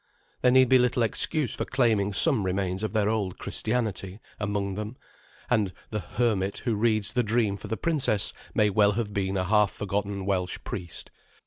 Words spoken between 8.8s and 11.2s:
have been a half forgotten Welsh priest.